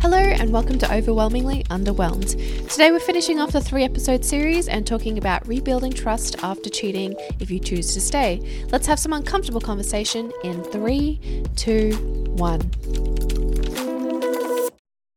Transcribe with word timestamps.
Hello, 0.00 0.16
and 0.16 0.52
welcome 0.52 0.78
to 0.78 0.94
Overwhelmingly 0.94 1.64
Underwhelmed. 1.64 2.30
Today, 2.70 2.92
we're 2.92 3.00
finishing 3.00 3.40
off 3.40 3.50
the 3.50 3.60
three 3.60 3.82
episode 3.82 4.24
series 4.24 4.68
and 4.68 4.86
talking 4.86 5.18
about 5.18 5.46
rebuilding 5.48 5.92
trust 5.92 6.36
after 6.40 6.70
cheating 6.70 7.16
if 7.40 7.50
you 7.50 7.58
choose 7.58 7.92
to 7.94 8.00
stay. 8.00 8.64
Let's 8.70 8.86
have 8.86 9.00
some 9.00 9.12
uncomfortable 9.12 9.60
conversation 9.60 10.32
in 10.44 10.62
three, 10.62 11.42
two, 11.56 11.96
one. 12.36 12.60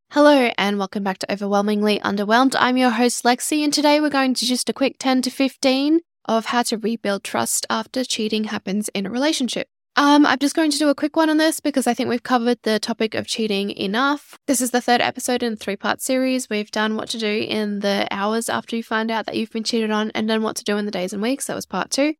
Hello, 0.09 0.49
and 0.57 0.79
welcome 0.79 1.03
back 1.03 1.19
to 1.19 1.31
Overwhelmingly 1.31 1.99
Underwhelmed. 1.99 2.55
I'm 2.57 2.75
your 2.75 2.89
host, 2.89 3.23
Lexi, 3.23 3.63
and 3.63 3.71
today 3.71 4.01
we're 4.01 4.09
going 4.09 4.33
to 4.33 4.45
just 4.47 4.67
a 4.67 4.73
quick 4.73 4.95
10 4.97 5.21
to 5.21 5.29
15 5.29 5.99
of 6.25 6.45
how 6.45 6.63
to 6.63 6.79
rebuild 6.79 7.23
trust 7.23 7.67
after 7.69 8.03
cheating 8.03 8.45
happens 8.45 8.89
in 8.95 9.05
a 9.05 9.11
relationship. 9.11 9.67
Um, 9.97 10.25
I'm 10.25 10.39
just 10.39 10.55
going 10.55 10.71
to 10.71 10.77
do 10.77 10.87
a 10.87 10.95
quick 10.95 11.17
one 11.17 11.29
on 11.29 11.37
this 11.37 11.59
because 11.59 11.85
I 11.85 11.93
think 11.93 12.09
we've 12.09 12.23
covered 12.23 12.59
the 12.63 12.79
topic 12.79 13.13
of 13.13 13.27
cheating 13.27 13.71
enough. 13.71 14.37
This 14.47 14.61
is 14.61 14.71
the 14.71 14.79
third 14.79 15.01
episode 15.01 15.43
in 15.43 15.53
a 15.53 15.55
three 15.57 15.75
part 15.75 16.01
series. 16.01 16.49
We've 16.49 16.71
done 16.71 16.95
what 16.95 17.09
to 17.09 17.17
do 17.17 17.27
in 17.27 17.79
the 17.79 18.07
hours 18.09 18.47
after 18.47 18.77
you 18.77 18.83
find 18.83 19.11
out 19.11 19.25
that 19.25 19.35
you've 19.35 19.51
been 19.51 19.65
cheated 19.65 19.91
on 19.91 20.11
and 20.11 20.29
then 20.29 20.43
what 20.43 20.55
to 20.57 20.63
do 20.63 20.77
in 20.77 20.85
the 20.85 20.91
days 20.91 21.11
and 21.11 21.21
weeks. 21.21 21.47
That 21.47 21.55
was 21.55 21.65
part 21.65 21.89
two. 21.89 22.13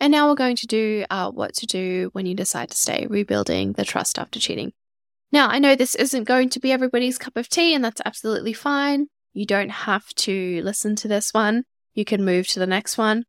And 0.00 0.10
now 0.10 0.28
we're 0.28 0.36
going 0.36 0.56
to 0.56 0.66
do 0.66 1.04
uh, 1.10 1.30
what 1.30 1.54
to 1.56 1.66
do 1.66 2.08
when 2.12 2.24
you 2.24 2.34
decide 2.34 2.70
to 2.70 2.76
stay, 2.76 3.06
rebuilding 3.10 3.72
the 3.72 3.84
trust 3.84 4.18
after 4.18 4.38
cheating. 4.38 4.72
Now, 5.30 5.48
I 5.48 5.58
know 5.58 5.74
this 5.74 5.94
isn't 5.96 6.24
going 6.24 6.48
to 6.50 6.60
be 6.60 6.72
everybody's 6.72 7.18
cup 7.18 7.36
of 7.36 7.48
tea, 7.48 7.74
and 7.74 7.84
that's 7.84 8.00
absolutely 8.06 8.54
fine. 8.54 9.08
You 9.34 9.44
don't 9.44 9.70
have 9.70 10.08
to 10.14 10.62
listen 10.62 10.96
to 10.96 11.08
this 11.08 11.34
one. 11.34 11.64
You 11.94 12.04
can 12.04 12.24
move 12.24 12.46
to 12.48 12.60
the 12.60 12.66
next 12.66 12.96
one. 12.96 13.24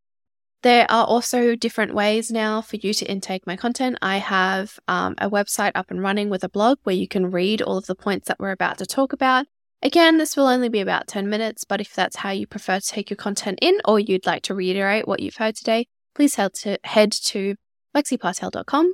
There 0.62 0.92
are 0.92 1.06
also 1.06 1.56
different 1.56 1.94
ways 1.94 2.30
now 2.30 2.62
for 2.62 2.76
you 2.76 2.94
to 2.94 3.06
intake 3.10 3.48
my 3.48 3.56
content. 3.56 3.98
I 4.02 4.18
have 4.18 4.78
um, 4.90 5.16
a 5.18 5.30
website 5.30 5.72
up 5.74 5.90
and 5.90 6.02
running 6.02 6.30
with 6.30 6.44
a 6.44 6.50
blog 6.50 6.80
where 6.84 6.96
you 6.96 7.08
can 7.08 7.32
read 7.32 7.62
all 7.62 7.78
of 7.78 7.86
the 7.86 7.96
points 7.96 8.28
that 8.28 8.40
we're 8.40 8.52
about 8.52 8.78
to 8.80 8.86
talk 8.86 9.14
about. 9.14 9.46
Again, 9.82 10.18
this 10.18 10.36
will 10.36 10.48
only 10.48 10.68
be 10.68 10.82
about 10.82 11.08
10 11.08 11.30
minutes, 11.30 11.64
but 11.64 11.80
if 11.80 11.94
that's 11.94 12.18
how 12.18 12.32
you 12.32 12.46
prefer 12.46 12.82
to 12.82 12.88
take 12.88 13.10
your 13.10 13.16
content 13.16 13.60
in 13.62 13.80
or 13.86 14.00
you'd 14.00 14.26
like 14.26 14.44
to 14.44 14.54
reiterate 14.54 15.08
what 15.08 15.22
you've 15.22 15.38
heard 15.38 15.56
today, 15.56 15.88
please 16.14 16.36
head 16.36 16.54
to, 16.56 16.78
head 16.84 17.14
to 17.14 17.56
lexipartel.com. 17.96 18.94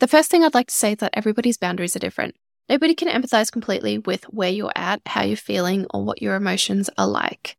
The 0.00 0.08
first 0.08 0.30
thing 0.30 0.44
I'd 0.44 0.54
like 0.54 0.68
to 0.68 0.74
say 0.74 0.92
is 0.92 0.98
that 0.98 1.14
everybody's 1.14 1.56
boundaries 1.56 1.96
are 1.96 2.00
different. 2.00 2.36
Nobody 2.68 2.94
can 2.94 3.08
empathize 3.08 3.50
completely 3.50 3.96
with 3.96 4.24
where 4.24 4.50
you're 4.50 4.72
at, 4.76 5.00
how 5.06 5.22
you're 5.22 5.38
feeling, 5.38 5.86
or 5.94 6.04
what 6.04 6.20
your 6.20 6.34
emotions 6.34 6.90
are 6.98 7.08
like. 7.08 7.57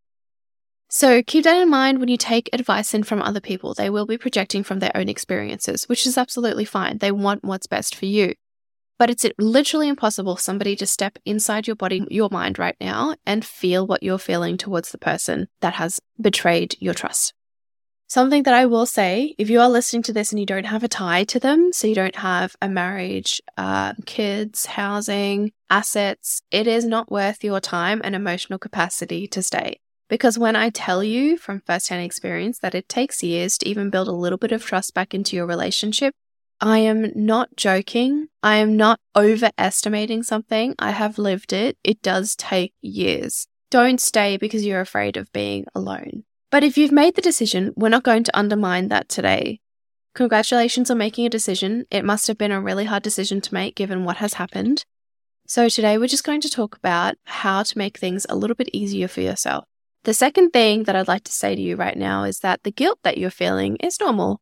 So 0.91 1.21
keep 1.21 1.43
that 1.43 1.61
in 1.61 1.69
mind 1.69 1.99
when 1.99 2.09
you 2.09 2.17
take 2.17 2.49
advice 2.51 2.95
in 2.95 3.03
from 3.03 3.21
other 3.21 3.39
people. 3.39 3.75
They 3.75 3.91
will 3.91 4.07
be 4.07 4.17
projecting 4.17 4.63
from 4.63 4.79
their 4.79 4.91
own 4.95 5.07
experiences, 5.07 5.87
which 5.87 6.07
is 6.07 6.17
absolutely 6.17 6.65
fine. 6.65 6.97
They 6.97 7.11
want 7.11 7.43
what's 7.43 7.67
best 7.67 7.93
for 7.93 8.07
you. 8.07 8.33
But 8.97 9.11
it's 9.11 9.25
literally 9.37 9.87
impossible 9.87 10.35
for 10.35 10.41
somebody 10.41 10.75
to 10.75 10.87
step 10.87 11.19
inside 11.25 11.67
your 11.67 11.75
body, 11.75 12.05
your 12.09 12.29
mind 12.31 12.57
right 12.57 12.75
now 12.81 13.15
and 13.23 13.45
feel 13.45 13.85
what 13.85 14.01
you're 14.01 14.17
feeling 14.17 14.57
towards 14.57 14.91
the 14.91 14.97
person 14.97 15.47
that 15.61 15.73
has 15.73 15.99
betrayed 16.19 16.75
your 16.79 16.95
trust. 16.95 17.33
Something 18.07 18.41
that 18.43 18.55
I 18.55 18.65
will 18.65 18.87
say, 18.87 19.35
if 19.37 19.51
you 19.51 19.61
are 19.61 19.69
listening 19.69 20.01
to 20.03 20.13
this 20.13 20.31
and 20.31 20.39
you 20.39 20.45
don't 20.47 20.65
have 20.65 20.83
a 20.83 20.87
tie 20.87 21.23
to 21.25 21.39
them, 21.39 21.71
so 21.71 21.85
you 21.85 21.93
don't 21.93 22.15
have 22.15 22.55
a 22.59 22.67
marriage, 22.67 23.39
uh, 23.55 23.93
kids, 24.07 24.65
housing, 24.65 25.51
assets, 25.69 26.41
it 26.49 26.65
is 26.65 26.83
not 26.83 27.11
worth 27.11 27.43
your 27.43 27.59
time 27.59 28.01
and 28.03 28.15
emotional 28.15 28.57
capacity 28.57 29.27
to 29.27 29.43
stay. 29.43 29.79
Because 30.09 30.39
when 30.39 30.55
I 30.55 30.71
tell 30.71 31.03
you 31.03 31.37
from 31.37 31.61
firsthand 31.61 32.03
experience 32.03 32.59
that 32.59 32.75
it 32.75 32.89
takes 32.89 33.23
years 33.23 33.57
to 33.59 33.69
even 33.69 33.91
build 33.91 34.07
a 34.07 34.11
little 34.11 34.39
bit 34.39 34.51
of 34.51 34.65
trust 34.65 34.95
back 34.95 35.13
into 35.13 35.35
your 35.35 35.45
relationship, 35.45 36.13
I 36.59 36.79
am 36.79 37.11
not 37.15 37.55
joking. 37.55 38.27
I 38.43 38.57
am 38.57 38.75
not 38.75 38.99
overestimating 39.15 40.23
something. 40.23 40.75
I 40.79 40.91
have 40.91 41.17
lived 41.19 41.53
it. 41.53 41.77
It 41.83 42.01
does 42.01 42.35
take 42.35 42.73
years. 42.81 43.47
Don't 43.69 44.01
stay 44.01 44.35
because 44.35 44.65
you're 44.65 44.81
afraid 44.81 45.15
of 45.15 45.31
being 45.31 45.65
alone. 45.75 46.23
But 46.51 46.63
if 46.63 46.75
you've 46.75 46.91
made 46.91 47.15
the 47.15 47.21
decision, 47.21 47.71
we're 47.77 47.89
not 47.89 48.03
going 48.03 48.23
to 48.23 48.37
undermine 48.37 48.87
that 48.87 49.07
today. 49.07 49.61
Congratulations 50.15 50.89
on 50.89 50.97
making 50.97 51.27
a 51.27 51.29
decision. 51.29 51.85
It 51.91 52.03
must 52.03 52.27
have 52.27 52.37
been 52.37 52.51
a 52.51 52.59
really 52.59 52.85
hard 52.85 53.03
decision 53.03 53.41
to 53.41 53.53
make 53.53 53.75
given 53.75 54.03
what 54.03 54.17
has 54.17 54.33
happened. 54.33 54.83
So 55.45 55.69
today 55.69 55.99
we're 55.99 56.07
just 56.07 56.23
going 56.23 56.41
to 56.41 56.49
talk 56.49 56.75
about 56.75 57.15
how 57.25 57.61
to 57.61 57.77
make 57.77 57.99
things 57.99 58.25
a 58.27 58.35
little 58.35 58.55
bit 58.55 58.69
easier 58.73 59.07
for 59.07 59.21
yourself. 59.21 59.65
The 60.09 60.15
second 60.15 60.53
thing 60.53 60.85
that 60.85 60.95
I'd 60.95 61.07
like 61.07 61.23
to 61.25 61.31
say 61.31 61.53
to 61.53 61.61
you 61.61 61.75
right 61.75 61.95
now 61.95 62.23
is 62.23 62.39
that 62.39 62.63
the 62.63 62.71
guilt 62.71 62.97
that 63.03 63.19
you're 63.19 63.29
feeling 63.29 63.75
is 63.75 63.99
normal. 63.99 64.41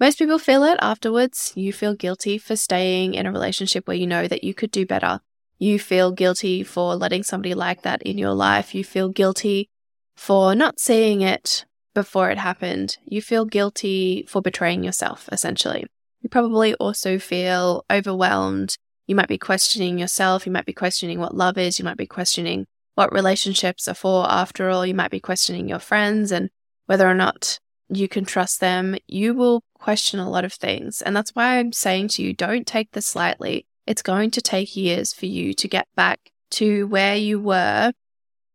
Most 0.00 0.18
people 0.18 0.40
feel 0.40 0.64
it 0.64 0.76
afterwards. 0.82 1.52
You 1.54 1.72
feel 1.72 1.94
guilty 1.94 2.36
for 2.36 2.56
staying 2.56 3.14
in 3.14 3.24
a 3.24 3.30
relationship 3.30 3.86
where 3.86 3.96
you 3.96 4.08
know 4.08 4.26
that 4.26 4.42
you 4.42 4.54
could 4.54 4.72
do 4.72 4.84
better. 4.84 5.20
You 5.56 5.78
feel 5.78 6.10
guilty 6.10 6.64
for 6.64 6.96
letting 6.96 7.22
somebody 7.22 7.54
like 7.54 7.82
that 7.82 8.02
in 8.02 8.18
your 8.18 8.32
life. 8.32 8.74
You 8.74 8.82
feel 8.82 9.08
guilty 9.08 9.68
for 10.16 10.56
not 10.56 10.80
seeing 10.80 11.20
it 11.20 11.64
before 11.94 12.30
it 12.30 12.38
happened. 12.38 12.96
You 13.04 13.22
feel 13.22 13.44
guilty 13.44 14.26
for 14.28 14.42
betraying 14.42 14.82
yourself, 14.82 15.28
essentially. 15.30 15.86
You 16.22 16.28
probably 16.28 16.74
also 16.74 17.20
feel 17.20 17.84
overwhelmed. 17.88 18.74
You 19.06 19.14
might 19.14 19.28
be 19.28 19.38
questioning 19.38 19.96
yourself. 19.96 20.44
You 20.44 20.50
might 20.50 20.66
be 20.66 20.72
questioning 20.72 21.20
what 21.20 21.36
love 21.36 21.56
is. 21.56 21.78
You 21.78 21.84
might 21.84 21.96
be 21.96 22.04
questioning 22.04 22.66
what 22.94 23.12
relationships 23.12 23.88
are 23.88 23.94
for. 23.94 24.30
After 24.30 24.70
all, 24.70 24.86
you 24.86 24.94
might 24.94 25.10
be 25.10 25.20
questioning 25.20 25.68
your 25.68 25.78
friends 25.78 26.32
and 26.32 26.50
whether 26.86 27.08
or 27.08 27.14
not 27.14 27.58
you 27.88 28.08
can 28.08 28.24
trust 28.24 28.60
them. 28.60 28.96
You 29.06 29.34
will 29.34 29.62
question 29.74 30.20
a 30.20 30.30
lot 30.30 30.44
of 30.44 30.52
things. 30.52 31.02
And 31.02 31.14
that's 31.14 31.34
why 31.34 31.58
I'm 31.58 31.72
saying 31.72 32.08
to 32.08 32.22
you, 32.22 32.32
don't 32.32 32.66
take 32.66 32.92
this 32.92 33.14
lightly. 33.14 33.66
It's 33.86 34.02
going 34.02 34.30
to 34.32 34.40
take 34.40 34.76
years 34.76 35.12
for 35.12 35.26
you 35.26 35.52
to 35.54 35.68
get 35.68 35.86
back 35.94 36.30
to 36.52 36.86
where 36.86 37.16
you 37.16 37.40
were 37.40 37.92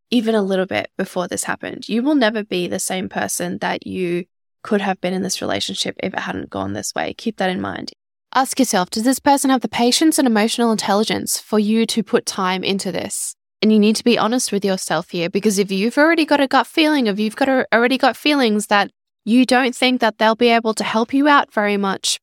even 0.10 0.34
a 0.34 0.42
little 0.42 0.66
bit 0.66 0.90
before 0.98 1.28
this 1.28 1.44
happened. 1.44 1.88
You 1.88 2.02
will 2.02 2.16
never 2.16 2.44
be 2.44 2.68
the 2.68 2.80
same 2.80 3.10
person 3.10 3.60
that 3.60 3.86
you 3.86 4.26
could 4.64 4.82
have 4.82 5.00
been 5.00 5.14
in 5.14 5.22
this 5.22 5.42
relationship 5.42 5.96
if 6.02 6.14
it 6.14 6.20
hadn't 6.20 6.50
gone 6.50 6.74
this 6.74 6.94
way. 6.96 7.14
Keep 7.14 7.38
that 7.38 7.50
in 7.50 7.62
mind. 7.62 7.92
Ask 8.34 8.60
yourself, 8.60 8.90
does 8.90 9.04
this 9.04 9.20
person 9.20 9.50
have 9.50 9.62
the 9.62 9.70
patience 9.70 10.18
and 10.18 10.28
emotional 10.28 10.72
intelligence 10.72 11.40
for 11.40 11.60
you 11.60 11.86
to 11.88 12.04
put 12.04 12.26
time 12.26 12.64
into 12.64 12.92
this? 12.92 13.36
And 13.62 13.74
you 13.74 13.80
need 13.80 13.97
to 13.97 14.03
be 14.03 14.18
honest 14.18 14.52
with 14.52 14.64
yourself 14.64 15.09
here 15.09 15.30
because 15.30 15.59
if 15.59 15.72
you've 15.72 15.97
already 15.97 16.25
got 16.25 16.40
a 16.40 16.47
gut 16.47 16.66
feeling, 16.66 17.08
if 17.08 17.20
you've 17.20 17.36
got 17.36 17.50
a, 17.50 17.68
already 17.74 17.97
got 17.97 18.16
feelings 18.16 18.68
that 18.68 18.92
you 19.25 19.46
don't 19.46 19.75
think 19.75 20.00
that 20.02 20.18
they'll 20.18 20.36
be 20.36 20.50
able 20.50 20.74
to 20.74 20.84
help 20.84 21.14
you 21.14 21.28
out 21.28 21.53
very 21.53 21.75
much, 21.75 22.19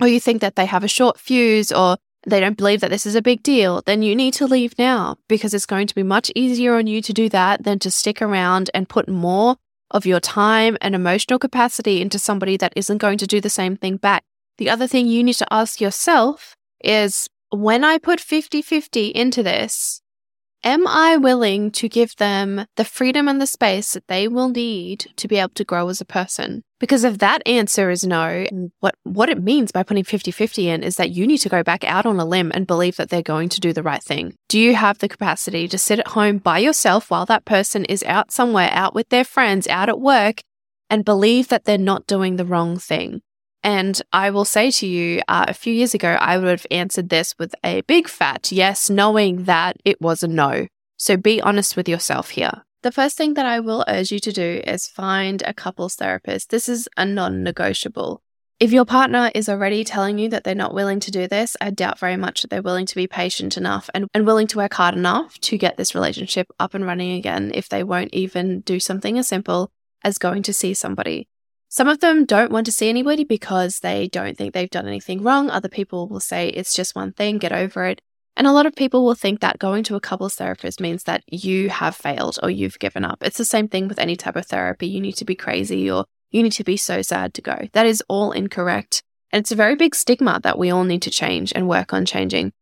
or 0.00 0.08
you 0.08 0.20
think 0.20 0.40
that 0.40 0.56
they 0.56 0.66
have 0.66 0.84
a 0.84 0.88
short 0.88 1.18
fuse 1.18 1.72
or 1.72 1.96
they 2.26 2.40
don't 2.40 2.56
believe 2.56 2.80
that 2.80 2.90
this 2.90 3.06
is 3.06 3.14
a 3.14 3.22
big 3.22 3.42
deal, 3.42 3.82
then 3.86 4.02
you 4.02 4.14
need 4.14 4.34
to 4.34 4.46
leave 4.46 4.78
now 4.78 5.16
because 5.28 5.54
it's 5.54 5.66
going 5.66 5.86
to 5.86 5.94
be 5.94 6.02
much 6.02 6.30
easier 6.34 6.74
on 6.74 6.86
you 6.86 7.00
to 7.02 7.12
do 7.12 7.28
that 7.28 7.64
than 7.64 7.78
to 7.78 7.90
stick 7.90 8.20
around 8.20 8.70
and 8.74 8.88
put 8.88 9.08
more 9.08 9.56
of 9.90 10.06
your 10.06 10.20
time 10.20 10.76
and 10.80 10.94
emotional 10.94 11.38
capacity 11.38 12.00
into 12.00 12.18
somebody 12.18 12.56
that 12.56 12.72
isn't 12.76 12.98
going 12.98 13.18
to 13.18 13.26
do 13.26 13.40
the 13.40 13.50
same 13.50 13.76
thing 13.76 13.96
back. 13.96 14.24
The 14.58 14.70
other 14.70 14.86
thing 14.86 15.06
you 15.06 15.22
need 15.22 15.34
to 15.34 15.52
ask 15.52 15.80
yourself 15.80 16.56
is 16.82 17.28
when 17.50 17.84
I 17.84 17.98
put 17.98 18.20
50 18.20 18.62
50 18.62 19.08
into 19.08 19.42
this, 19.42 20.00
am 20.64 20.86
I 20.86 21.16
willing 21.18 21.70
to 21.72 21.88
give 21.88 22.16
them 22.16 22.66
the 22.76 22.84
freedom 22.84 23.28
and 23.28 23.40
the 23.40 23.46
space 23.46 23.92
that 23.92 24.08
they 24.08 24.26
will 24.26 24.48
need 24.48 25.06
to 25.16 25.28
be 25.28 25.36
able 25.36 25.50
to 25.50 25.64
grow 25.64 25.88
as 25.88 26.00
a 26.00 26.06
person? 26.06 26.64
Because 26.80 27.04
if 27.04 27.18
that 27.18 27.46
answer 27.46 27.90
is 27.90 28.04
no, 28.04 28.46
what, 28.80 28.94
what 29.04 29.28
it 29.28 29.42
means 29.42 29.72
by 29.72 29.82
putting 29.82 30.04
50 30.04 30.30
50 30.30 30.68
in 30.68 30.82
is 30.82 30.96
that 30.96 31.10
you 31.10 31.26
need 31.26 31.38
to 31.38 31.48
go 31.48 31.62
back 31.62 31.84
out 31.84 32.06
on 32.06 32.18
a 32.18 32.24
limb 32.24 32.50
and 32.54 32.66
believe 32.66 32.96
that 32.96 33.10
they're 33.10 33.22
going 33.22 33.48
to 33.50 33.60
do 33.60 33.72
the 33.72 33.82
right 33.82 34.02
thing. 34.02 34.34
Do 34.48 34.58
you 34.58 34.74
have 34.74 34.98
the 34.98 35.08
capacity 35.08 35.68
to 35.68 35.78
sit 35.78 35.98
at 35.98 36.08
home 36.08 36.38
by 36.38 36.58
yourself 36.58 37.10
while 37.10 37.26
that 37.26 37.44
person 37.44 37.84
is 37.84 38.02
out 38.04 38.32
somewhere, 38.32 38.70
out 38.72 38.94
with 38.94 39.08
their 39.10 39.24
friends, 39.24 39.68
out 39.68 39.88
at 39.88 40.00
work, 40.00 40.40
and 40.90 41.04
believe 41.04 41.48
that 41.48 41.64
they're 41.64 41.78
not 41.78 42.06
doing 42.06 42.36
the 42.36 42.44
wrong 42.44 42.78
thing? 42.78 43.22
And 43.64 44.00
I 44.12 44.28
will 44.28 44.44
say 44.44 44.70
to 44.70 44.86
you, 44.86 45.22
uh, 45.26 45.46
a 45.48 45.54
few 45.54 45.72
years 45.72 45.94
ago, 45.94 46.18
I 46.20 46.36
would 46.36 46.48
have 46.48 46.66
answered 46.70 47.08
this 47.08 47.34
with 47.38 47.54
a 47.64 47.80
big 47.82 48.08
fat 48.08 48.52
yes, 48.52 48.90
knowing 48.90 49.44
that 49.44 49.78
it 49.86 50.00
was 50.02 50.22
a 50.22 50.28
no. 50.28 50.68
So 50.98 51.16
be 51.16 51.40
honest 51.40 51.74
with 51.74 51.88
yourself 51.88 52.30
here. 52.30 52.62
The 52.82 52.92
first 52.92 53.16
thing 53.16 53.32
that 53.34 53.46
I 53.46 53.60
will 53.60 53.82
urge 53.88 54.12
you 54.12 54.18
to 54.20 54.30
do 54.32 54.60
is 54.66 54.86
find 54.86 55.42
a 55.46 55.54
couples 55.54 55.94
therapist. 55.94 56.50
This 56.50 56.68
is 56.68 56.86
a 56.98 57.06
non 57.06 57.42
negotiable. 57.42 58.20
If 58.60 58.70
your 58.70 58.84
partner 58.84 59.30
is 59.34 59.48
already 59.48 59.82
telling 59.82 60.18
you 60.18 60.28
that 60.28 60.44
they're 60.44 60.54
not 60.54 60.74
willing 60.74 61.00
to 61.00 61.10
do 61.10 61.26
this, 61.26 61.56
I 61.60 61.70
doubt 61.70 61.98
very 61.98 62.16
much 62.16 62.42
that 62.42 62.50
they're 62.50 62.62
willing 62.62 62.86
to 62.86 62.94
be 62.94 63.06
patient 63.06 63.56
enough 63.56 63.88
and, 63.94 64.06
and 64.12 64.26
willing 64.26 64.46
to 64.48 64.58
work 64.58 64.74
hard 64.74 64.94
enough 64.94 65.40
to 65.40 65.58
get 65.58 65.78
this 65.78 65.94
relationship 65.94 66.46
up 66.60 66.74
and 66.74 66.86
running 66.86 67.12
again 67.12 67.50
if 67.54 67.70
they 67.70 67.82
won't 67.82 68.12
even 68.12 68.60
do 68.60 68.78
something 68.78 69.18
as 69.18 69.26
simple 69.26 69.72
as 70.04 70.18
going 70.18 70.42
to 70.42 70.52
see 70.52 70.74
somebody. 70.74 71.28
Some 71.74 71.88
of 71.88 71.98
them 71.98 72.24
don't 72.24 72.52
want 72.52 72.66
to 72.66 72.72
see 72.72 72.88
anybody 72.88 73.24
because 73.24 73.80
they 73.80 74.06
don't 74.06 74.38
think 74.38 74.54
they've 74.54 74.70
done 74.70 74.86
anything 74.86 75.24
wrong. 75.24 75.50
Other 75.50 75.68
people 75.68 76.06
will 76.06 76.20
say 76.20 76.50
it's 76.50 76.76
just 76.76 76.94
one 76.94 77.10
thing, 77.10 77.38
get 77.38 77.50
over 77.50 77.84
it. 77.86 78.00
And 78.36 78.46
a 78.46 78.52
lot 78.52 78.66
of 78.66 78.76
people 78.76 79.04
will 79.04 79.16
think 79.16 79.40
that 79.40 79.58
going 79.58 79.82
to 79.82 79.96
a 79.96 80.00
couples 80.00 80.36
therapist 80.36 80.80
means 80.80 81.02
that 81.02 81.24
you 81.26 81.70
have 81.70 81.96
failed 81.96 82.38
or 82.44 82.48
you've 82.48 82.78
given 82.78 83.04
up. 83.04 83.18
It's 83.22 83.38
the 83.38 83.44
same 83.44 83.66
thing 83.66 83.88
with 83.88 83.98
any 83.98 84.14
type 84.14 84.36
of 84.36 84.46
therapy. 84.46 84.86
You 84.86 85.00
need 85.00 85.16
to 85.16 85.24
be 85.24 85.34
crazy 85.34 85.90
or 85.90 86.04
you 86.30 86.44
need 86.44 86.52
to 86.52 86.62
be 86.62 86.76
so 86.76 87.02
sad 87.02 87.34
to 87.34 87.42
go. 87.42 87.66
That 87.72 87.86
is 87.86 88.04
all 88.06 88.30
incorrect. 88.30 89.02
And 89.32 89.40
it's 89.40 89.50
a 89.50 89.56
very 89.56 89.74
big 89.74 89.96
stigma 89.96 90.38
that 90.44 90.56
we 90.56 90.70
all 90.70 90.84
need 90.84 91.02
to 91.02 91.10
change 91.10 91.52
and 91.56 91.68
work 91.68 91.92
on 91.92 92.06
changing. 92.06 92.52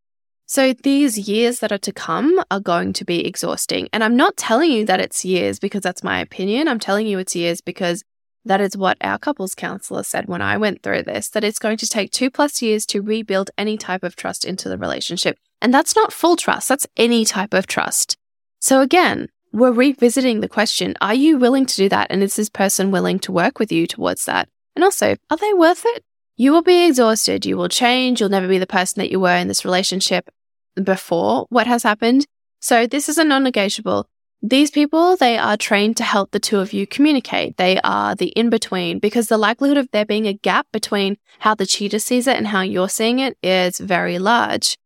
So 0.46 0.72
these 0.72 1.28
years 1.28 1.58
that 1.58 1.70
are 1.70 1.76
to 1.76 1.92
come 1.92 2.42
are 2.50 2.60
going 2.60 2.94
to 2.94 3.04
be 3.04 3.26
exhausting. 3.26 3.90
And 3.92 4.02
I'm 4.02 4.16
not 4.16 4.38
telling 4.38 4.70
you 4.70 4.86
that 4.86 5.00
it's 5.00 5.22
years 5.22 5.58
because 5.58 5.82
that's 5.82 6.02
my 6.02 6.18
opinion. 6.18 6.66
I'm 6.66 6.80
telling 6.80 7.06
you 7.06 7.18
it's 7.18 7.36
years 7.36 7.60
because 7.60 8.02
that 8.44 8.60
is 8.60 8.76
what 8.76 8.96
our 9.00 9.18
couples 9.18 9.54
counselor 9.54 10.02
said 10.02 10.26
when 10.26 10.42
I 10.42 10.56
went 10.56 10.82
through 10.82 11.04
this 11.04 11.28
that 11.30 11.44
it's 11.44 11.58
going 11.58 11.76
to 11.78 11.88
take 11.88 12.10
two 12.10 12.30
plus 12.30 12.60
years 12.60 12.84
to 12.86 13.02
rebuild 13.02 13.50
any 13.56 13.76
type 13.76 14.02
of 14.02 14.16
trust 14.16 14.44
into 14.44 14.68
the 14.68 14.78
relationship. 14.78 15.38
And 15.60 15.72
that's 15.72 15.94
not 15.94 16.12
full 16.12 16.36
trust, 16.36 16.68
that's 16.68 16.86
any 16.96 17.24
type 17.24 17.54
of 17.54 17.66
trust. 17.66 18.16
So 18.58 18.80
again, 18.80 19.28
we're 19.52 19.72
revisiting 19.72 20.40
the 20.40 20.48
question 20.48 20.94
Are 21.00 21.14
you 21.14 21.38
willing 21.38 21.66
to 21.66 21.76
do 21.76 21.88
that? 21.88 22.08
And 22.10 22.22
is 22.22 22.36
this 22.36 22.48
person 22.48 22.90
willing 22.90 23.18
to 23.20 23.32
work 23.32 23.58
with 23.58 23.70
you 23.70 23.86
towards 23.86 24.24
that? 24.24 24.48
And 24.74 24.84
also, 24.84 25.16
are 25.30 25.36
they 25.36 25.52
worth 25.54 25.82
it? 25.84 26.04
You 26.36 26.52
will 26.52 26.62
be 26.62 26.86
exhausted. 26.86 27.44
You 27.44 27.56
will 27.56 27.68
change. 27.68 28.20
You'll 28.20 28.30
never 28.30 28.48
be 28.48 28.58
the 28.58 28.66
person 28.66 29.00
that 29.00 29.10
you 29.10 29.20
were 29.20 29.36
in 29.36 29.48
this 29.48 29.64
relationship 29.64 30.30
before 30.82 31.46
what 31.50 31.66
has 31.66 31.82
happened. 31.82 32.26
So 32.60 32.86
this 32.86 33.08
is 33.08 33.18
a 33.18 33.24
non 33.24 33.44
negotiable. 33.44 34.08
These 34.44 34.72
people, 34.72 35.16
they 35.16 35.38
are 35.38 35.56
trained 35.56 35.96
to 35.98 36.04
help 36.04 36.32
the 36.32 36.40
two 36.40 36.58
of 36.58 36.72
you 36.72 36.84
communicate. 36.84 37.58
They 37.58 37.80
are 37.82 38.16
the 38.16 38.30
in 38.30 38.50
between 38.50 38.98
because 38.98 39.28
the 39.28 39.38
likelihood 39.38 39.78
of 39.78 39.88
there 39.92 40.04
being 40.04 40.26
a 40.26 40.32
gap 40.32 40.66
between 40.72 41.16
how 41.38 41.54
the 41.54 41.64
cheater 41.64 42.00
sees 42.00 42.26
it 42.26 42.36
and 42.36 42.48
how 42.48 42.62
you're 42.62 42.88
seeing 42.88 43.20
it 43.20 43.38
is 43.40 43.78
very 43.78 44.18
large. 44.18 44.76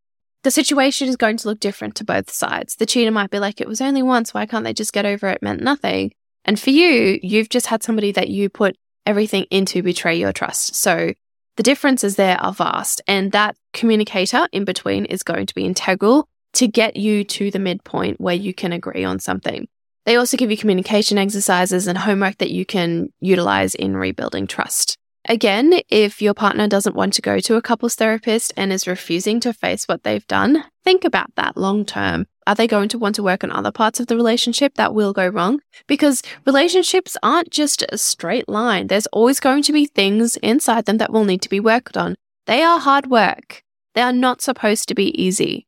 The 0.42 0.50
situation 0.50 1.08
is 1.08 1.16
going 1.16 1.38
to 1.38 1.48
look 1.48 1.58
different 1.58 1.94
to 1.96 2.04
both 2.04 2.30
sides. 2.30 2.76
The 2.76 2.84
cheater 2.84 3.10
might 3.10 3.30
be 3.30 3.38
like, 3.38 3.60
it 3.60 3.66
was 3.66 3.80
only 3.80 4.02
once. 4.02 4.34
Why 4.34 4.44
can't 4.44 4.62
they 4.62 4.74
just 4.74 4.92
get 4.92 5.06
over 5.06 5.26
it? 5.28 5.36
it 5.36 5.42
meant 5.42 5.62
nothing. 5.62 6.12
And 6.44 6.60
for 6.60 6.70
you, 6.70 7.18
you've 7.22 7.48
just 7.48 7.66
had 7.68 7.82
somebody 7.82 8.12
that 8.12 8.28
you 8.28 8.50
put 8.50 8.76
everything 9.06 9.44
into 9.50 9.82
betray 9.82 10.18
your 10.18 10.34
trust. 10.34 10.74
So 10.74 11.14
the 11.56 11.62
differences 11.62 12.16
there 12.16 12.38
are 12.42 12.52
vast. 12.52 13.00
And 13.08 13.32
that 13.32 13.56
communicator 13.72 14.48
in 14.52 14.66
between 14.66 15.06
is 15.06 15.22
going 15.22 15.46
to 15.46 15.54
be 15.54 15.64
integral 15.64 16.28
to 16.56 16.66
get 16.66 16.96
you 16.96 17.22
to 17.22 17.50
the 17.50 17.58
midpoint 17.58 18.20
where 18.20 18.34
you 18.34 18.54
can 18.54 18.72
agree 18.72 19.04
on 19.04 19.18
something. 19.18 19.68
They 20.06 20.16
also 20.16 20.36
give 20.36 20.50
you 20.50 20.56
communication 20.56 21.18
exercises 21.18 21.86
and 21.86 21.98
homework 21.98 22.38
that 22.38 22.50
you 22.50 22.64
can 22.64 23.12
utilize 23.20 23.74
in 23.74 23.96
rebuilding 23.96 24.46
trust. 24.46 24.96
Again, 25.28 25.80
if 25.88 26.22
your 26.22 26.34
partner 26.34 26.68
doesn't 26.68 26.94
want 26.94 27.12
to 27.14 27.22
go 27.22 27.40
to 27.40 27.56
a 27.56 27.62
couples 27.62 27.96
therapist 27.96 28.52
and 28.56 28.72
is 28.72 28.86
refusing 28.86 29.40
to 29.40 29.52
face 29.52 29.86
what 29.86 30.04
they've 30.04 30.26
done, 30.28 30.64
think 30.84 31.04
about 31.04 31.34
that 31.34 31.56
long 31.56 31.84
term. 31.84 32.26
Are 32.46 32.54
they 32.54 32.68
going 32.68 32.88
to 32.90 32.98
want 32.98 33.16
to 33.16 33.24
work 33.24 33.42
on 33.42 33.50
other 33.50 33.72
parts 33.72 33.98
of 33.98 34.06
the 34.06 34.14
relationship 34.14 34.74
that 34.76 34.94
will 34.94 35.12
go 35.12 35.26
wrong? 35.26 35.60
Because 35.88 36.22
relationships 36.46 37.16
aren't 37.24 37.50
just 37.50 37.84
a 37.88 37.98
straight 37.98 38.48
line. 38.48 38.86
There's 38.86 39.08
always 39.08 39.40
going 39.40 39.64
to 39.64 39.72
be 39.72 39.86
things 39.86 40.36
inside 40.36 40.84
them 40.86 40.98
that 40.98 41.12
will 41.12 41.24
need 41.24 41.42
to 41.42 41.50
be 41.50 41.60
worked 41.60 41.96
on. 41.96 42.14
They 42.46 42.62
are 42.62 42.78
hard 42.78 43.08
work. 43.08 43.62
They 43.94 44.02
are 44.02 44.12
not 44.12 44.40
supposed 44.40 44.86
to 44.88 44.94
be 44.94 45.10
easy. 45.20 45.66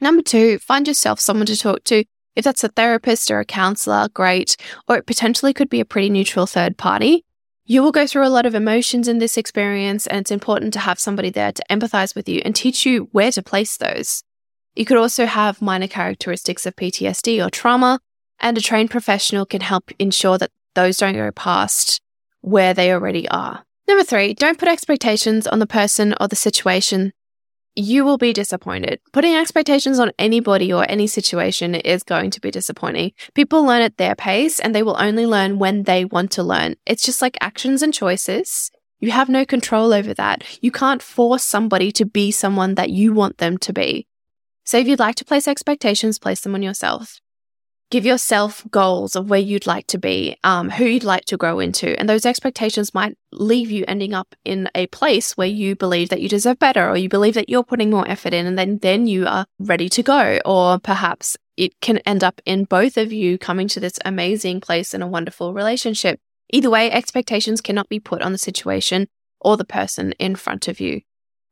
Number 0.00 0.22
two, 0.22 0.58
find 0.58 0.86
yourself 0.86 1.20
someone 1.20 1.46
to 1.46 1.56
talk 1.56 1.84
to. 1.84 2.04
If 2.36 2.44
that's 2.44 2.62
a 2.62 2.68
therapist 2.68 3.30
or 3.30 3.40
a 3.40 3.44
counselor, 3.44 4.08
great. 4.14 4.56
Or 4.88 4.96
it 4.96 5.06
potentially 5.06 5.52
could 5.52 5.68
be 5.68 5.80
a 5.80 5.84
pretty 5.84 6.08
neutral 6.08 6.46
third 6.46 6.78
party. 6.78 7.24
You 7.64 7.82
will 7.82 7.92
go 7.92 8.06
through 8.06 8.26
a 8.26 8.30
lot 8.30 8.46
of 8.46 8.54
emotions 8.54 9.08
in 9.08 9.18
this 9.18 9.36
experience, 9.36 10.06
and 10.06 10.20
it's 10.20 10.30
important 10.30 10.72
to 10.72 10.78
have 10.78 10.98
somebody 10.98 11.30
there 11.30 11.52
to 11.52 11.62
empathize 11.68 12.14
with 12.14 12.28
you 12.28 12.40
and 12.44 12.54
teach 12.54 12.86
you 12.86 13.08
where 13.12 13.32
to 13.32 13.42
place 13.42 13.76
those. 13.76 14.22
You 14.74 14.84
could 14.84 14.96
also 14.96 15.26
have 15.26 15.60
minor 15.60 15.88
characteristics 15.88 16.64
of 16.64 16.76
PTSD 16.76 17.44
or 17.44 17.50
trauma, 17.50 18.00
and 18.40 18.56
a 18.56 18.60
trained 18.60 18.90
professional 18.90 19.44
can 19.44 19.60
help 19.60 19.90
ensure 19.98 20.38
that 20.38 20.52
those 20.74 20.98
don't 20.98 21.14
go 21.14 21.30
past 21.32 22.00
where 22.40 22.72
they 22.72 22.92
already 22.92 23.28
are. 23.28 23.64
Number 23.88 24.04
three, 24.04 24.32
don't 24.32 24.58
put 24.58 24.68
expectations 24.68 25.46
on 25.46 25.58
the 25.58 25.66
person 25.66 26.14
or 26.20 26.28
the 26.28 26.36
situation 26.36 27.12
you 27.74 28.04
will 28.04 28.18
be 28.18 28.32
disappointed. 28.32 29.00
Putting 29.12 29.34
expectations 29.34 29.98
on 29.98 30.12
anybody 30.18 30.72
or 30.72 30.84
any 30.88 31.06
situation 31.06 31.74
is 31.74 32.02
going 32.02 32.30
to 32.30 32.40
be 32.40 32.50
disappointing. 32.50 33.12
People 33.34 33.64
learn 33.64 33.82
at 33.82 33.96
their 33.96 34.14
pace 34.14 34.58
and 34.58 34.74
they 34.74 34.82
will 34.82 34.96
only 34.98 35.26
learn 35.26 35.58
when 35.58 35.84
they 35.84 36.04
want 36.04 36.30
to 36.32 36.42
learn. 36.42 36.74
It's 36.86 37.04
just 37.04 37.22
like 37.22 37.36
actions 37.40 37.82
and 37.82 37.94
choices. 37.94 38.70
You 39.00 39.12
have 39.12 39.28
no 39.28 39.44
control 39.44 39.92
over 39.92 40.12
that. 40.14 40.42
You 40.60 40.72
can't 40.72 41.02
force 41.02 41.44
somebody 41.44 41.92
to 41.92 42.04
be 42.04 42.30
someone 42.32 42.74
that 42.74 42.90
you 42.90 43.12
want 43.12 43.38
them 43.38 43.56
to 43.58 43.72
be. 43.72 44.08
So 44.64 44.78
if 44.78 44.88
you'd 44.88 44.98
like 44.98 45.16
to 45.16 45.24
place 45.24 45.46
expectations, 45.46 46.18
place 46.18 46.40
them 46.40 46.54
on 46.54 46.62
yourself 46.62 47.20
give 47.90 48.04
yourself 48.04 48.66
goals 48.70 49.16
of 49.16 49.30
where 49.30 49.40
you'd 49.40 49.66
like 49.66 49.86
to 49.86 49.98
be, 49.98 50.36
um, 50.44 50.70
who 50.70 50.84
you'd 50.84 51.04
like 51.04 51.24
to 51.26 51.36
grow 51.36 51.58
into. 51.58 51.98
And 51.98 52.08
those 52.08 52.26
expectations 52.26 52.92
might 52.92 53.16
leave 53.32 53.70
you 53.70 53.84
ending 53.88 54.14
up 54.14 54.34
in 54.44 54.68
a 54.74 54.86
place 54.88 55.36
where 55.36 55.48
you 55.48 55.74
believe 55.74 56.10
that 56.10 56.20
you 56.20 56.28
deserve 56.28 56.58
better 56.58 56.88
or 56.88 56.96
you 56.96 57.08
believe 57.08 57.34
that 57.34 57.48
you're 57.48 57.64
putting 57.64 57.90
more 57.90 58.08
effort 58.08 58.34
in 58.34 58.46
and 58.46 58.58
then, 58.58 58.78
then 58.78 59.06
you 59.06 59.26
are 59.26 59.46
ready 59.58 59.88
to 59.88 60.02
go. 60.02 60.38
Or 60.44 60.78
perhaps 60.78 61.36
it 61.56 61.80
can 61.80 61.98
end 61.98 62.22
up 62.22 62.40
in 62.44 62.64
both 62.64 62.96
of 62.96 63.12
you 63.12 63.38
coming 63.38 63.68
to 63.68 63.80
this 63.80 63.98
amazing 64.04 64.60
place 64.60 64.92
in 64.92 65.02
a 65.02 65.08
wonderful 65.08 65.54
relationship. 65.54 66.20
Either 66.50 66.70
way, 66.70 66.90
expectations 66.90 67.60
cannot 67.60 67.88
be 67.88 68.00
put 68.00 68.22
on 68.22 68.32
the 68.32 68.38
situation 68.38 69.08
or 69.40 69.56
the 69.56 69.64
person 69.64 70.12
in 70.18 70.36
front 70.36 70.68
of 70.68 70.80
you. 70.80 71.00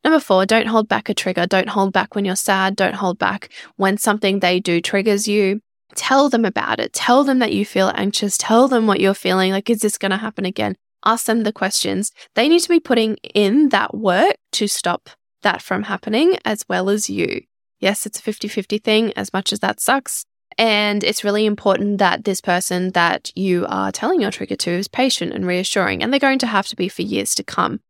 Number 0.04 0.20
four, 0.20 0.46
don't 0.46 0.68
hold 0.68 0.88
back 0.88 1.08
a 1.08 1.14
trigger. 1.14 1.46
Don't 1.46 1.70
hold 1.70 1.92
back 1.92 2.14
when 2.14 2.24
you're 2.24 2.36
sad. 2.36 2.76
Don't 2.76 2.94
hold 2.94 3.18
back 3.18 3.48
when 3.76 3.98
something 3.98 4.38
they 4.38 4.60
do 4.60 4.80
triggers 4.80 5.26
you 5.26 5.60
tell 5.96 6.28
them 6.28 6.44
about 6.44 6.80
it. 6.80 6.92
Tell 6.92 7.24
them 7.24 7.38
that 7.40 7.52
you 7.52 7.64
feel 7.64 7.92
anxious. 7.94 8.38
Tell 8.38 8.68
them 8.68 8.86
what 8.86 9.00
you're 9.00 9.14
feeling. 9.14 9.52
Like, 9.52 9.70
is 9.70 9.80
this 9.80 9.98
going 9.98 10.10
to 10.10 10.16
happen 10.16 10.44
again? 10.44 10.76
Ask 11.04 11.26
them 11.26 11.42
the 11.42 11.52
questions. 11.52 12.12
They 12.34 12.48
need 12.48 12.60
to 12.60 12.68
be 12.68 12.80
putting 12.80 13.16
in 13.34 13.70
that 13.70 13.94
work 13.94 14.36
to 14.52 14.66
stop 14.66 15.10
that 15.42 15.62
from 15.62 15.84
happening 15.84 16.38
as 16.44 16.64
well 16.68 16.88
as 16.88 17.08
you. 17.08 17.42
Yes, 17.78 18.06
it's 18.06 18.18
a 18.18 18.22
50 18.22 18.48
50 18.48 18.78
thing, 18.78 19.12
as 19.14 19.32
much 19.32 19.52
as 19.52 19.60
that 19.60 19.80
sucks. 19.80 20.24
And 20.58 21.04
it's 21.04 21.24
really 21.24 21.44
important 21.44 21.98
that 21.98 22.24
this 22.24 22.40
person 22.40 22.90
that 22.92 23.30
you 23.34 23.66
are 23.68 23.92
telling 23.92 24.20
your 24.20 24.30
trigger 24.30 24.56
to 24.56 24.70
is 24.70 24.88
patient 24.88 25.32
and 25.32 25.46
reassuring, 25.46 26.02
and 26.02 26.12
they're 26.12 26.20
going 26.20 26.38
to 26.40 26.46
have 26.46 26.66
to 26.68 26.76
be 26.76 26.88
for 26.88 27.02
years 27.02 27.34
to 27.34 27.44
come. 27.44 27.80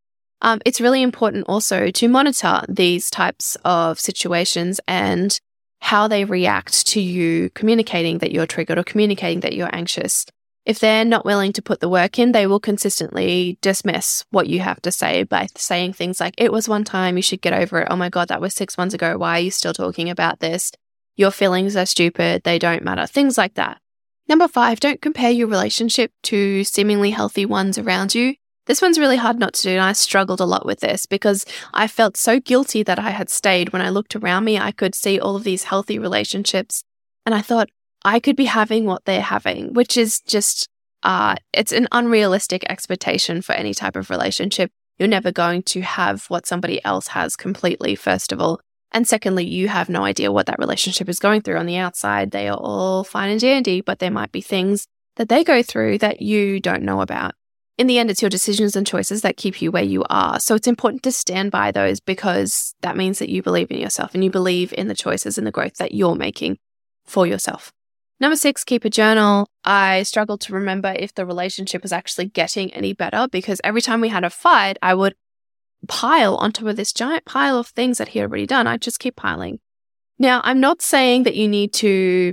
Um, 0.42 0.60
it's 0.64 0.80
really 0.80 1.02
important 1.02 1.46
also 1.48 1.90
to 1.90 2.08
monitor 2.08 2.62
these 2.68 3.08
types 3.08 3.56
of 3.64 3.98
situations 3.98 4.80
and 4.86 5.38
how 5.86 6.08
they 6.08 6.24
react 6.24 6.84
to 6.84 7.00
you 7.00 7.48
communicating 7.50 8.18
that 8.18 8.32
you're 8.32 8.44
triggered 8.44 8.76
or 8.76 8.82
communicating 8.82 9.38
that 9.38 9.52
you're 9.52 9.72
anxious. 9.72 10.26
If 10.64 10.80
they're 10.80 11.04
not 11.04 11.24
willing 11.24 11.52
to 11.52 11.62
put 11.62 11.78
the 11.78 11.88
work 11.88 12.18
in, 12.18 12.32
they 12.32 12.48
will 12.48 12.58
consistently 12.58 13.56
dismiss 13.62 14.24
what 14.30 14.48
you 14.48 14.58
have 14.58 14.82
to 14.82 14.90
say 14.90 15.22
by 15.22 15.46
saying 15.54 15.92
things 15.92 16.18
like, 16.18 16.34
it 16.38 16.50
was 16.50 16.68
one 16.68 16.82
time, 16.82 17.14
you 17.16 17.22
should 17.22 17.40
get 17.40 17.52
over 17.52 17.82
it. 17.82 17.88
Oh 17.88 17.94
my 17.94 18.08
God, 18.08 18.26
that 18.28 18.40
was 18.40 18.52
six 18.52 18.76
months 18.76 18.96
ago. 18.96 19.16
Why 19.16 19.36
are 19.38 19.44
you 19.44 19.52
still 19.52 19.72
talking 19.72 20.10
about 20.10 20.40
this? 20.40 20.72
Your 21.14 21.30
feelings 21.30 21.76
are 21.76 21.86
stupid. 21.86 22.42
They 22.42 22.58
don't 22.58 22.82
matter. 22.82 23.06
Things 23.06 23.38
like 23.38 23.54
that. 23.54 23.80
Number 24.28 24.48
five, 24.48 24.80
don't 24.80 25.00
compare 25.00 25.30
your 25.30 25.46
relationship 25.46 26.10
to 26.24 26.64
seemingly 26.64 27.12
healthy 27.12 27.46
ones 27.46 27.78
around 27.78 28.12
you. 28.12 28.34
This 28.66 28.82
one's 28.82 28.98
really 28.98 29.16
hard 29.16 29.38
not 29.38 29.54
to 29.54 29.62
do, 29.62 29.70
and 29.70 29.80
I 29.80 29.92
struggled 29.92 30.40
a 30.40 30.44
lot 30.44 30.66
with 30.66 30.80
this 30.80 31.06
because 31.06 31.46
I 31.72 31.86
felt 31.86 32.16
so 32.16 32.40
guilty 32.40 32.82
that 32.82 32.98
I 32.98 33.10
had 33.10 33.30
stayed. 33.30 33.72
When 33.72 33.82
I 33.82 33.90
looked 33.90 34.16
around 34.16 34.44
me, 34.44 34.58
I 34.58 34.72
could 34.72 34.94
see 34.94 35.20
all 35.20 35.36
of 35.36 35.44
these 35.44 35.64
healthy 35.64 35.98
relationships, 35.98 36.82
and 37.24 37.34
I 37.34 37.42
thought 37.42 37.68
I 38.04 38.18
could 38.18 38.36
be 38.36 38.46
having 38.46 38.84
what 38.84 39.04
they're 39.04 39.20
having, 39.20 39.72
which 39.72 39.96
is 39.96 40.20
just, 40.20 40.68
uh, 41.04 41.36
it's 41.52 41.72
an 41.72 41.86
unrealistic 41.92 42.64
expectation 42.68 43.40
for 43.40 43.52
any 43.52 43.72
type 43.72 43.96
of 43.96 44.10
relationship. 44.10 44.70
You're 44.98 45.08
never 45.08 45.30
going 45.30 45.62
to 45.64 45.82
have 45.82 46.24
what 46.26 46.46
somebody 46.46 46.84
else 46.84 47.08
has 47.08 47.36
completely, 47.36 47.94
first 47.94 48.32
of 48.32 48.40
all. 48.40 48.60
And 48.92 49.06
secondly, 49.06 49.44
you 49.44 49.68
have 49.68 49.88
no 49.88 50.04
idea 50.04 50.32
what 50.32 50.46
that 50.46 50.58
relationship 50.58 51.08
is 51.08 51.18
going 51.18 51.42
through 51.42 51.58
on 51.58 51.66
the 51.66 51.76
outside. 51.76 52.30
They 52.30 52.48
are 52.48 52.56
all 52.56 53.04
fine 53.04 53.30
and 53.30 53.40
dandy, 53.40 53.80
but 53.80 53.98
there 53.98 54.10
might 54.10 54.32
be 54.32 54.40
things 54.40 54.86
that 55.16 55.28
they 55.28 55.44
go 55.44 55.62
through 55.62 55.98
that 55.98 56.22
you 56.22 56.60
don't 56.60 56.82
know 56.82 57.00
about 57.00 57.34
in 57.78 57.86
the 57.86 57.98
end, 57.98 58.10
it's 58.10 58.22
your 58.22 58.30
decisions 58.30 58.74
and 58.74 58.86
choices 58.86 59.20
that 59.20 59.36
keep 59.36 59.60
you 59.60 59.70
where 59.70 59.82
you 59.82 60.02
are. 60.08 60.40
So 60.40 60.54
it's 60.54 60.66
important 60.66 61.02
to 61.02 61.12
stand 61.12 61.50
by 61.50 61.70
those 61.70 62.00
because 62.00 62.74
that 62.80 62.96
means 62.96 63.18
that 63.18 63.28
you 63.28 63.42
believe 63.42 63.70
in 63.70 63.78
yourself 63.78 64.14
and 64.14 64.24
you 64.24 64.30
believe 64.30 64.72
in 64.72 64.88
the 64.88 64.94
choices 64.94 65.36
and 65.36 65.46
the 65.46 65.52
growth 65.52 65.76
that 65.76 65.92
you're 65.92 66.14
making 66.14 66.58
for 67.04 67.26
yourself. 67.26 67.72
Number 68.18 68.36
six, 68.36 68.64
keep 68.64 68.86
a 68.86 68.90
journal. 68.90 69.46
I 69.64 70.04
struggled 70.04 70.40
to 70.42 70.54
remember 70.54 70.94
if 70.98 71.14
the 71.14 71.26
relationship 71.26 71.82
was 71.82 71.92
actually 71.92 72.26
getting 72.26 72.72
any 72.72 72.94
better 72.94 73.28
because 73.30 73.60
every 73.62 73.82
time 73.82 74.00
we 74.00 74.08
had 74.08 74.24
a 74.24 74.30
fight, 74.30 74.78
I 74.80 74.94
would 74.94 75.14
pile 75.86 76.36
onto 76.36 76.72
this 76.72 76.94
giant 76.94 77.26
pile 77.26 77.58
of 77.58 77.66
things 77.68 77.98
that 77.98 78.08
he 78.08 78.18
had 78.18 78.30
already 78.30 78.46
done. 78.46 78.66
I'd 78.66 78.80
just 78.80 79.00
keep 79.00 79.16
piling. 79.16 79.60
Now, 80.18 80.40
I'm 80.44 80.60
not 80.60 80.80
saying 80.80 81.24
that 81.24 81.36
you 81.36 81.46
need 81.46 81.74
to 81.74 82.32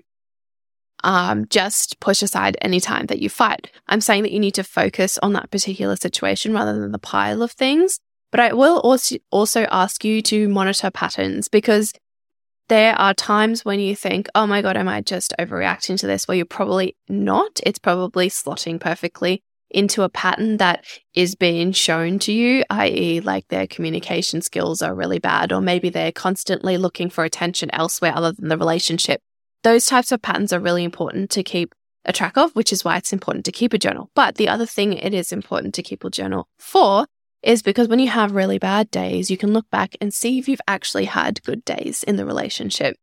um, 1.04 1.46
just 1.50 2.00
push 2.00 2.22
aside 2.22 2.58
any 2.62 2.80
time 2.80 3.08
that 3.08 3.20
you 3.20 3.30
fight. 3.30 3.72
I'm 3.88 4.02
saying 4.02 4.24
that 4.24 4.32
you 4.32 4.40
need 4.40 4.56
to 4.56 4.64
focus 4.64 5.18
on 5.22 5.34
that 5.34 5.52
particular 5.52 5.96
situation 5.96 6.54
rather 6.54 6.80
than 6.80 6.92
the 6.92 7.00
pile 7.00 7.42
of 7.42 7.52
things. 7.52 8.00
But 8.32 8.40
I 8.40 8.54
will 8.54 8.80
also 8.80 9.18
also 9.32 9.68
ask 9.70 10.04
you 10.04 10.22
to 10.24 10.50
monitor 10.50 10.90
patterns 10.90 11.50
because 11.50 11.94
there 12.70 12.96
are 12.96 13.14
times 13.14 13.66
when 13.66 13.80
you 13.80 13.96
think, 13.96 14.28
oh 14.34 14.48
my 14.48 14.62
God, 14.62 14.78
am 14.78 14.88
I 14.88 15.02
just 15.02 15.34
overreacting 15.38 16.00
to 16.00 16.08
this? 16.08 16.28
Well, 16.28 16.36
you're 16.36 16.46
probably 16.46 16.96
not. 17.08 17.60
It's 17.66 17.78
probably 17.78 18.30
slotting 18.30 18.80
perfectly 18.80 19.44
into 19.70 20.04
a 20.04 20.10
pattern 20.10 20.58
that 20.58 20.86
is 21.14 21.36
being 21.36 21.72
shown 21.72 22.20
to 22.20 22.32
you, 22.32 22.64
i.e., 22.70 23.20
like 23.20 23.48
their 23.50 23.68
communication 23.68 24.42
skills 24.42 24.82
are 24.82 24.96
really 24.96 25.20
bad, 25.20 25.52
or 25.52 25.62
maybe 25.62 25.90
they're 25.90 26.12
constantly 26.12 26.78
looking 26.78 27.10
for 27.10 27.24
attention 27.24 27.70
elsewhere 27.74 28.14
other 28.16 28.32
than 28.32 28.48
the 28.48 28.58
relationship. 28.58 29.22
Those 29.63 29.86
types 29.86 30.12
of 30.12 30.22
patterns 30.22 30.53
are 30.53 30.60
really 30.60 30.84
important 30.84 31.29
to 31.32 31.43
keep 31.43 31.74
a 32.05 32.13
track 32.13 32.38
of, 32.38 32.53
which 32.55 32.74
is 32.74 32.84
why 32.84 32.98
it's 32.98 33.13
important 33.13 33.46
to 33.46 33.51
keep 33.51 33.74
a 33.74 33.77
journal. 33.77 34.10
But 34.13 34.36
the 34.36 34.50
other 34.50 34.65
thing 34.65 34.93
it 34.93 35.13
is 35.13 35.32
important 35.32 35.74
to 35.75 35.84
keep 35.84 36.03
a 36.03 36.10
journal 36.10 36.48
for 36.60 37.08
is 37.41 37.62
because 37.62 37.88
when 37.88 38.00
you 38.00 38.10
have 38.10 38.34
really 38.34 38.58
bad 38.58 38.91
days, 38.91 39.29
you 39.29 39.38
can 39.38 39.53
look 39.53 39.70
back 39.70 39.96
and 40.00 40.13
see 40.13 40.38
if 40.38 40.48
you've 40.48 40.62
actually 40.67 41.05
had 41.05 41.43
good 41.43 41.63
days 41.65 42.03
in 42.03 42.15
the 42.15 42.25
relationship. 42.25 42.98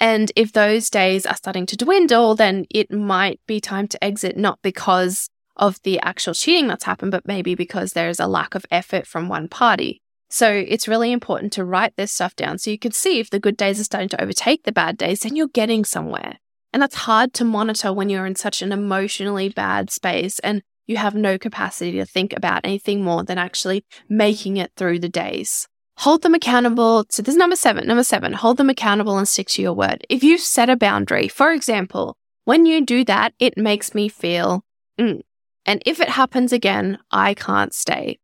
And 0.00 0.30
if 0.36 0.52
those 0.52 0.90
days 0.90 1.26
are 1.26 1.36
starting 1.36 1.66
to 1.66 1.76
dwindle, 1.76 2.34
then 2.34 2.66
it 2.70 2.90
might 2.90 3.40
be 3.46 3.60
time 3.60 3.88
to 3.88 4.04
exit, 4.04 4.36
not 4.36 4.60
because 4.62 5.28
of 5.56 5.82
the 5.82 6.00
actual 6.00 6.34
cheating 6.34 6.68
that's 6.68 6.84
happened, 6.84 7.10
but 7.10 7.26
maybe 7.26 7.54
because 7.54 7.92
there's 7.92 8.20
a 8.20 8.26
lack 8.26 8.54
of 8.54 8.64
effort 8.70 9.06
from 9.06 9.28
one 9.28 9.48
party. 9.48 10.00
So 10.28 10.50
it's 10.50 10.88
really 10.88 11.10
important 11.10 11.52
to 11.54 11.64
write 11.64 11.96
this 11.96 12.12
stuff 12.12 12.36
down 12.36 12.58
so 12.58 12.70
you 12.70 12.78
can 12.78 12.92
see 12.92 13.18
if 13.18 13.30
the 13.30 13.40
good 13.40 13.56
days 13.56 13.80
are 13.80 13.84
starting 13.84 14.10
to 14.10 14.22
overtake 14.22 14.64
the 14.64 14.72
bad 14.72 14.98
days, 14.98 15.20
then 15.20 15.36
you're 15.36 15.48
getting 15.48 15.84
somewhere. 15.84 16.38
And 16.72 16.82
that's 16.82 16.94
hard 16.94 17.32
to 17.34 17.44
monitor 17.44 17.92
when 17.92 18.10
you're 18.10 18.26
in 18.26 18.36
such 18.36 18.60
an 18.60 18.72
emotionally 18.72 19.48
bad 19.48 19.90
space 19.90 20.38
and 20.40 20.62
you 20.86 20.96
have 20.96 21.14
no 21.14 21.38
capacity 21.38 21.92
to 21.92 22.04
think 22.04 22.34
about 22.36 22.62
anything 22.64 23.02
more 23.02 23.24
than 23.24 23.38
actually 23.38 23.84
making 24.08 24.56
it 24.58 24.72
through 24.76 24.98
the 24.98 25.08
days. 25.08 25.66
Hold 25.98 26.22
them 26.22 26.34
accountable. 26.34 27.06
So 27.10 27.22
this 27.22 27.34
is 27.34 27.38
number 27.38 27.56
seven. 27.56 27.86
Number 27.86 28.04
seven, 28.04 28.32
hold 28.32 28.56
them 28.56 28.70
accountable 28.70 29.18
and 29.18 29.26
stick 29.26 29.48
to 29.48 29.62
your 29.62 29.72
word. 29.72 30.06
If 30.08 30.22
you 30.22 30.38
set 30.38 30.70
a 30.70 30.76
boundary, 30.76 31.28
for 31.28 31.52
example, 31.52 32.16
when 32.44 32.66
you 32.66 32.84
do 32.84 33.04
that, 33.04 33.34
it 33.38 33.58
makes 33.58 33.94
me 33.94 34.08
feel, 34.08 34.64
mm, 34.98 35.20
and 35.66 35.82
if 35.84 36.00
it 36.00 36.10
happens 36.10 36.52
again, 36.52 36.98
I 37.10 37.34
can't 37.34 37.74
stay. 37.74 38.18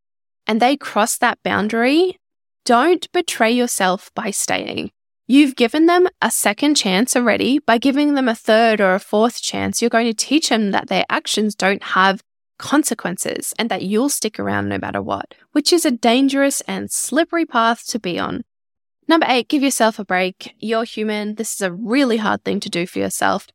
And 0.47 0.61
they 0.61 0.77
cross 0.77 1.17
that 1.19 1.43
boundary, 1.43 2.19
don't 2.65 3.11
betray 3.13 3.53
yourself 3.53 4.11
by 4.15 4.31
staying. 4.31 4.91
You've 5.27 5.57
given 5.57 5.87
them 5.87 6.09
a 6.21 6.31
second 6.31 6.75
chance 6.75 7.17
already. 7.17 7.59
By 7.59 7.79
giving 7.79 8.15
them 8.15 8.29
a 8.29 8.35
third 8.35 8.81
or 8.81 8.95
a 8.95 9.01
fourth 9.01 9.41
chance, 9.41 9.81
you're 9.81 9.89
going 9.89 10.07
to 10.07 10.15
teach 10.15 10.51
them 10.51 10.71
that 10.73 10.89
their 10.89 11.05
actions 11.09 11.55
don't 11.55 11.83
have 11.83 12.23
consequences 12.59 13.55
and 13.59 13.71
that 13.71 13.83
you'll 13.83 14.11
stick 14.11 14.39
around 14.39 14.69
no 14.69 14.79
matter 14.79 15.01
what, 15.03 15.35
which 15.53 15.73
is 15.73 15.85
a 15.85 15.91
dangerous 15.91 16.61
and 16.63 16.91
slippery 16.91 17.47
path 17.47 17.87
to 17.87 17.99
be 17.99 18.19
on. 18.19 18.45
Number 19.09 19.27
eight, 19.29 19.49
give 19.49 19.63
yourself 19.63 19.99
a 19.99 20.05
break. 20.05 20.55
You're 20.59 20.85
human. 20.85 21.35
This 21.35 21.55
is 21.55 21.61
a 21.61 21.73
really 21.73 22.19
hard 22.19 22.45
thing 22.45 22.61
to 22.61 22.71
do 22.71 22.87
for 22.87 22.99
yourself. 22.99 23.49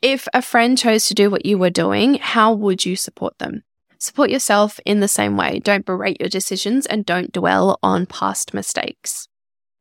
If 0.00 0.28
a 0.34 0.42
friend 0.42 0.76
chose 0.76 1.06
to 1.06 1.14
do 1.14 1.30
what 1.30 1.46
you 1.46 1.58
were 1.58 1.70
doing, 1.70 2.14
how 2.14 2.52
would 2.52 2.84
you 2.84 2.96
support 2.96 3.38
them? 3.38 3.62
Support 4.02 4.30
yourself 4.30 4.80
in 4.84 4.98
the 4.98 5.06
same 5.06 5.36
way. 5.36 5.60
Don't 5.60 5.86
berate 5.86 6.18
your 6.18 6.28
decisions 6.28 6.86
and 6.86 7.06
don't 7.06 7.30
dwell 7.30 7.78
on 7.84 8.06
past 8.06 8.52
mistakes. 8.52 9.28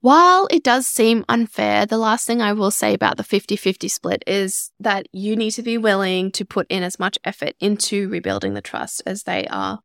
While 0.01 0.47
it 0.51 0.63
does 0.63 0.85
seem 0.85 1.25
unfair, 1.27 1.87
the 1.87 1.97
last 1.97 2.27
thing 2.27 2.39
I 2.39 2.53
will 2.53 2.69
say 2.69 2.93
about 2.93 3.17
the 3.17 3.23
50 3.23 3.55
50 3.55 3.87
split 3.87 4.23
is 4.27 4.69
that 4.79 5.07
you 5.11 5.35
need 5.35 5.51
to 5.51 5.63
be 5.63 5.79
willing 5.79 6.31
to 6.33 6.45
put 6.45 6.67
in 6.69 6.83
as 6.83 6.99
much 6.99 7.17
effort 7.23 7.53
into 7.59 8.09
rebuilding 8.09 8.53
the 8.53 8.61
trust 8.61 9.01
as 9.07 9.23
they 9.23 9.47
are. 9.47 9.79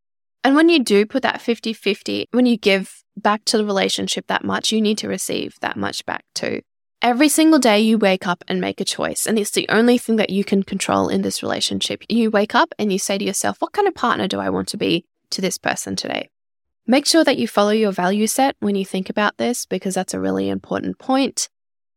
And 0.44 0.54
when 0.54 0.68
you 0.68 0.84
do 0.84 1.06
put 1.06 1.22
that 1.22 1.40
50 1.40 1.72
50, 1.72 2.28
when 2.32 2.44
you 2.44 2.58
give 2.58 3.02
back 3.16 3.42
to 3.46 3.56
the 3.56 3.64
relationship 3.64 4.26
that 4.26 4.44
much, 4.44 4.70
you 4.70 4.82
need 4.82 4.98
to 4.98 5.08
receive 5.08 5.56
that 5.62 5.78
much 5.78 6.04
back 6.04 6.26
too. 6.34 6.60
Every 7.02 7.28
single 7.28 7.58
day 7.58 7.80
you 7.80 7.98
wake 7.98 8.26
up 8.26 8.42
and 8.48 8.60
make 8.60 8.80
a 8.80 8.84
choice, 8.84 9.26
and 9.26 9.38
it's 9.38 9.50
the 9.50 9.68
only 9.68 9.98
thing 9.98 10.16
that 10.16 10.30
you 10.30 10.44
can 10.44 10.62
control 10.62 11.08
in 11.08 11.22
this 11.22 11.42
relationship. 11.42 12.02
You 12.08 12.30
wake 12.30 12.54
up 12.54 12.72
and 12.78 12.90
you 12.90 12.98
say 12.98 13.18
to 13.18 13.24
yourself, 13.24 13.60
What 13.60 13.72
kind 13.72 13.86
of 13.86 13.94
partner 13.94 14.26
do 14.26 14.40
I 14.40 14.48
want 14.48 14.68
to 14.68 14.78
be 14.78 15.04
to 15.30 15.42
this 15.42 15.58
person 15.58 15.94
today? 15.94 16.30
Make 16.86 17.04
sure 17.04 17.22
that 17.22 17.36
you 17.36 17.48
follow 17.48 17.70
your 17.70 17.92
value 17.92 18.26
set 18.26 18.56
when 18.60 18.76
you 18.76 18.84
think 18.84 19.10
about 19.10 19.36
this, 19.36 19.66
because 19.66 19.94
that's 19.94 20.14
a 20.14 20.20
really 20.20 20.48
important 20.48 20.98
point. 20.98 21.48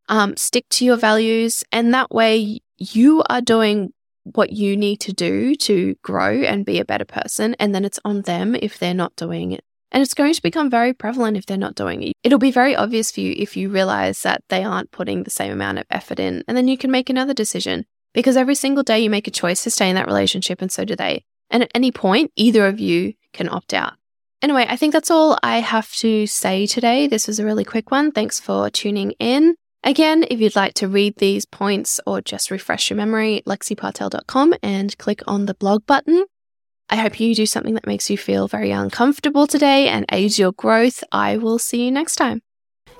Um, 0.09 0.35
stick 0.35 0.67
to 0.71 0.85
your 0.85 0.97
values, 0.97 1.63
and 1.71 1.93
that 1.93 2.11
way 2.11 2.59
you 2.77 3.23
are 3.29 3.41
doing 3.41 3.93
what 4.23 4.51
you 4.51 4.75
need 4.75 4.99
to 5.01 5.13
do 5.13 5.55
to 5.55 5.95
grow 6.03 6.41
and 6.41 6.65
be 6.65 6.79
a 6.79 6.85
better 6.85 7.05
person. 7.05 7.55
And 7.57 7.73
then 7.73 7.85
it's 7.85 7.99
on 8.03 8.23
them 8.23 8.53
if 8.53 8.77
they're 8.77 8.93
not 8.93 9.15
doing 9.15 9.53
it 9.53 9.63
and 9.91 10.01
it's 10.01 10.13
going 10.13 10.33
to 10.33 10.41
become 10.41 10.69
very 10.69 10.93
prevalent 10.93 11.37
if 11.37 11.45
they're 11.45 11.57
not 11.57 11.75
doing 11.75 12.03
it. 12.03 12.13
It'll 12.23 12.39
be 12.39 12.51
very 12.51 12.75
obvious 12.75 13.11
for 13.11 13.21
you 13.21 13.33
if 13.37 13.57
you 13.57 13.69
realize 13.69 14.21
that 14.21 14.43
they 14.49 14.63
aren't 14.63 14.91
putting 14.91 15.23
the 15.23 15.29
same 15.29 15.51
amount 15.51 15.79
of 15.79 15.85
effort 15.89 16.19
in. 16.19 16.43
And 16.47 16.55
then 16.55 16.67
you 16.67 16.77
can 16.77 16.91
make 16.91 17.09
another 17.09 17.33
decision 17.33 17.85
because 18.13 18.37
every 18.37 18.55
single 18.55 18.83
day 18.83 18.99
you 18.99 19.09
make 19.09 19.27
a 19.27 19.31
choice 19.31 19.63
to 19.63 19.71
stay 19.71 19.89
in 19.89 19.95
that 19.95 20.07
relationship, 20.07 20.61
and 20.61 20.71
so 20.71 20.85
do 20.85 20.95
they. 20.95 21.23
And 21.49 21.63
at 21.63 21.71
any 21.73 21.91
point, 21.91 22.31
either 22.35 22.67
of 22.67 22.79
you 22.79 23.13
can 23.33 23.49
opt 23.49 23.73
out. 23.73 23.93
Anyway, 24.41 24.65
I 24.69 24.77
think 24.77 24.93
that's 24.93 25.11
all 25.11 25.37
I 25.43 25.59
have 25.59 25.91
to 25.97 26.25
say 26.25 26.65
today. 26.65 27.07
This 27.07 27.27
was 27.27 27.39
a 27.39 27.45
really 27.45 27.65
quick 27.65 27.91
one. 27.91 28.11
Thanks 28.11 28.39
for 28.39 28.69
tuning 28.69 29.11
in. 29.19 29.55
Again, 29.83 30.25
if 30.29 30.39
you'd 30.39 30.55
like 30.55 30.73
to 30.75 30.87
read 30.87 31.17
these 31.17 31.45
points 31.45 31.99
or 32.05 32.21
just 32.21 32.51
refresh 32.51 32.89
your 32.89 32.97
memory, 32.97 33.43
lexipartel.com 33.45 34.53
and 34.61 34.97
click 34.97 35.21
on 35.27 35.45
the 35.45 35.53
blog 35.53 35.85
button. 35.85 36.25
I 36.89 36.95
hope 36.95 37.19
you 37.19 37.35
do 37.35 37.45
something 37.45 37.75
that 37.75 37.85
makes 37.85 38.09
you 38.09 38.17
feel 38.17 38.47
very 38.47 38.71
uncomfortable 38.71 39.45
today 39.45 39.87
and 39.87 40.05
aids 40.11 40.39
your 40.39 40.51
growth. 40.51 41.03
I 41.11 41.37
will 41.37 41.59
see 41.59 41.85
you 41.85 41.91
next 41.91 42.15
time. 42.15 42.41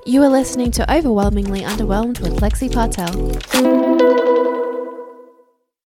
You 0.06 0.24
are 0.24 0.30
listening 0.30 0.72
to 0.72 0.94
Overwhelmingly 0.94 1.62
Underwhelmed 1.62 2.22
with 2.22 2.40
Lexi 2.40 2.72
Partel. 2.72 3.89